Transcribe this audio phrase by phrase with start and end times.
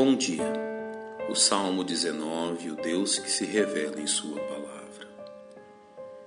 [0.00, 0.52] Bom dia.
[1.28, 5.08] O Salmo 19, o Deus que se revela em Sua palavra.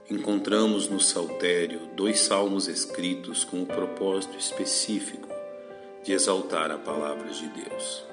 [0.10, 5.30] Encontramos no Saltério dois salmos escritos com o propósito específico
[6.04, 8.04] de exaltar a palavra de Deus.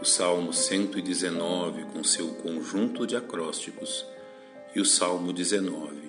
[0.00, 4.06] O Salmo 119, com seu conjunto de acrósticos,
[4.74, 6.08] e o Salmo 19,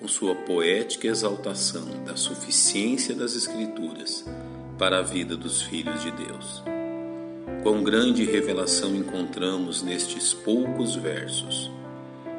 [0.00, 4.24] com sua poética exaltação da suficiência das Escrituras
[4.76, 6.75] para a vida dos filhos de Deus.
[7.66, 11.68] Quão grande revelação encontramos nestes poucos versos,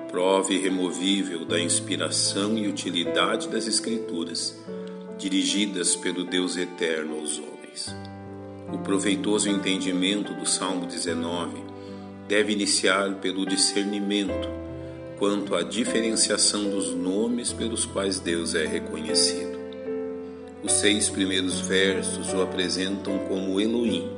[0.09, 4.57] prova irremovível da inspiração e utilidade das Escrituras,
[5.17, 7.93] dirigidas pelo Deus eterno aos homens.
[8.71, 11.61] O proveitoso entendimento do Salmo 19
[12.25, 14.47] deve iniciar pelo discernimento
[15.19, 19.59] quanto à diferenciação dos nomes pelos quais Deus é reconhecido.
[20.63, 24.16] Os seis primeiros versos o apresentam como Elohim,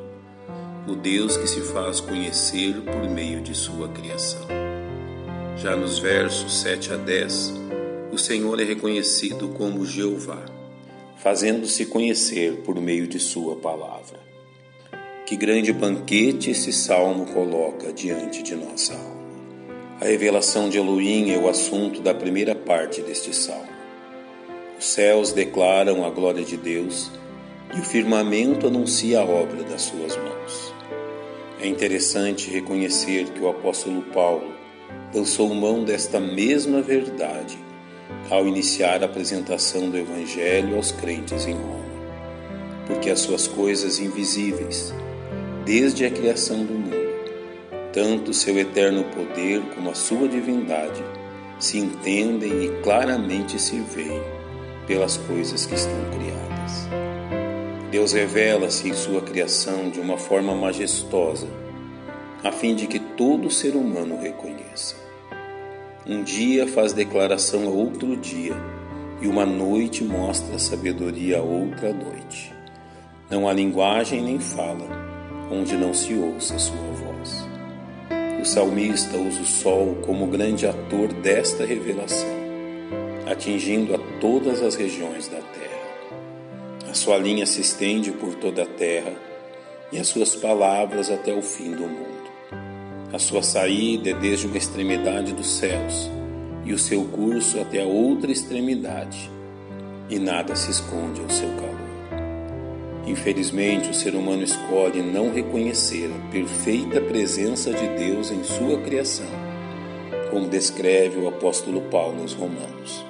[0.87, 4.47] o Deus que se faz conhecer por meio de sua criação.
[5.57, 7.53] Já nos versos 7 a 10,
[8.11, 10.43] o Senhor é reconhecido como Jeová,
[11.17, 14.19] fazendo-se conhecer por meio de sua palavra.
[15.25, 19.19] Que grande banquete esse salmo coloca diante de nossa alma.
[20.01, 23.67] A revelação de Elohim é o assunto da primeira parte deste salmo.
[24.79, 27.11] Os céus declaram a glória de Deus
[27.75, 30.68] e o firmamento anuncia a obra das suas mãos.
[31.61, 34.53] É interessante reconhecer que o apóstolo Paulo
[35.13, 37.57] lançou mão desta mesma verdade
[38.29, 41.83] ao iniciar a apresentação do Evangelho aos crentes em Roma,
[42.87, 44.93] porque as suas coisas invisíveis,
[45.65, 47.09] desde a criação do mundo,
[47.91, 51.03] tanto seu eterno poder como a sua divindade,
[51.59, 54.23] se entendem e claramente se veem
[54.87, 56.87] pelas coisas que estão criadas.
[57.91, 61.47] Deus revela-se em sua criação de uma forma majestosa,
[62.43, 64.95] a fim de que todo ser humano reconheça.
[66.05, 68.55] Um dia faz declaração a outro dia,
[69.21, 72.53] e uma noite mostra sabedoria a outra noite.
[73.29, 74.87] Não há linguagem nem fala,
[75.51, 77.47] onde não se ouça sua voz.
[78.39, 82.29] O salmista usa o sol como grande ator desta revelação,
[83.29, 85.78] atingindo a todas as regiões da terra.
[86.89, 89.13] A sua linha se estende por toda a terra
[89.91, 92.31] e as suas palavras até o fim do mundo.
[93.13, 96.09] A sua saída é desde uma extremidade dos céus
[96.65, 99.29] e o seu curso até a outra extremidade,
[100.09, 101.77] e nada se esconde ao seu calor.
[103.05, 109.29] Infelizmente, o ser humano escolhe não reconhecer a perfeita presença de Deus em sua criação,
[110.31, 113.05] como descreve o apóstolo Paulo aos Romanos.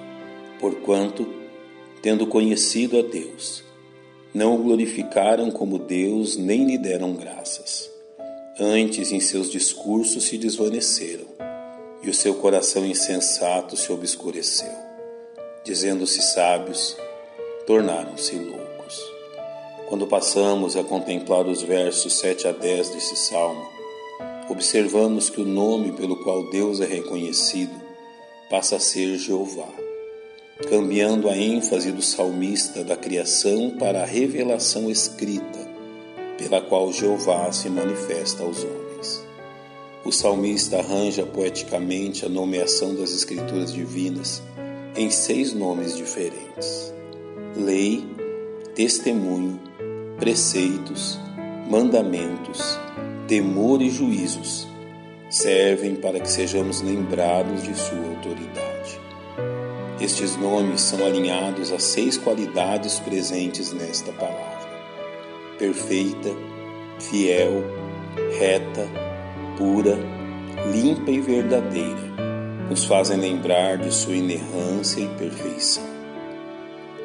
[0.60, 1.26] Porquanto,
[2.02, 3.69] tendo conhecido a Deus,
[4.34, 7.90] não o glorificaram como Deus nem lhe deram graças.
[8.60, 11.26] Antes, em seus discursos se desvaneceram,
[12.04, 14.72] e o seu coração insensato se obscureceu.
[15.64, 16.96] Dizendo-se sábios,
[17.66, 19.00] tornaram-se loucos.
[19.88, 23.68] Quando passamos a contemplar os versos 7 a 10 desse salmo,
[24.50, 27.74] observamos que o nome pelo qual Deus é reconhecido
[28.50, 29.89] passa a ser Jeová
[30.68, 35.70] cambiando a ênfase do salmista da criação para a revelação escrita,
[36.38, 39.24] pela qual Jeová se manifesta aos homens.
[40.04, 44.42] O salmista arranja poeticamente a nomeação das escrituras divinas
[44.96, 46.94] em seis nomes diferentes:
[47.56, 48.06] lei,
[48.76, 49.60] testemunho,
[50.18, 51.18] preceitos,
[51.70, 52.78] mandamentos,
[53.28, 54.68] temor e juízos
[55.30, 58.99] servem para que sejamos lembrados de sua autoridade.
[60.02, 64.70] Estes nomes são alinhados a seis qualidades presentes nesta palavra:
[65.58, 66.30] perfeita,
[67.00, 67.64] fiel,
[68.38, 68.88] reta,
[69.58, 70.00] pura,
[70.72, 72.10] limpa e verdadeira.
[72.70, 75.84] Nos fazem lembrar de sua inerrância e perfeição.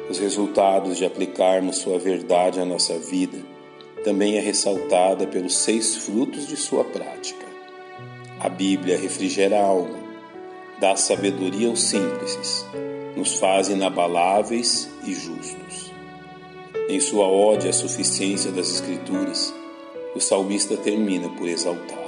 [0.09, 3.39] Os resultados de aplicarmos sua verdade à nossa vida
[4.05, 7.45] também é ressaltada pelos seis frutos de sua prática.
[8.39, 10.04] A Bíblia refrigera a alma,
[10.79, 12.65] dá sabedoria aos simples,
[13.15, 15.91] nos faz inabaláveis e justos.
[16.89, 19.53] Em sua ode à suficiência das Escrituras,
[20.13, 22.05] o salmista termina por exaltá-la.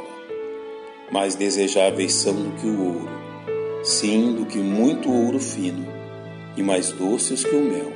[1.11, 3.09] Mais desejáveis são do que o ouro,
[3.83, 5.87] sim, do que muito ouro fino,
[6.55, 7.93] e mais doces que o mel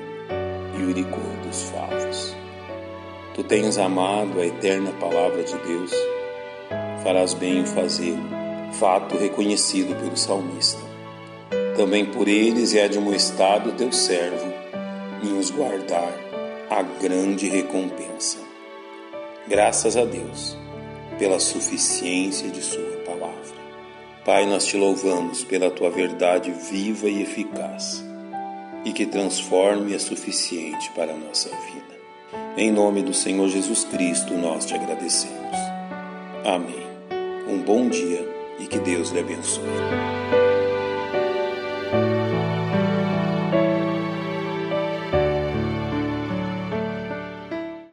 [0.79, 2.35] e o licor dos favos.
[3.35, 5.91] Tu tens amado a eterna palavra de Deus,
[7.03, 8.40] farás bem em fazê-lo
[8.73, 10.81] fato reconhecido pelo salmista.
[11.75, 14.51] Também por eles é admoestado teu servo
[15.23, 16.13] em os guardar
[16.69, 18.37] a grande recompensa.
[19.47, 20.57] Graças a Deus,
[21.17, 23.61] pela suficiência de Sua palavra.
[24.23, 28.03] Pai, nós te louvamos pela tua verdade viva e eficaz
[28.85, 31.91] e que transforme é suficiente para a nossa vida.
[32.57, 35.57] Em nome do Senhor Jesus Cristo, nós te agradecemos.
[36.45, 36.87] Amém.
[37.47, 40.20] Um bom dia e que Deus lhe abençoe.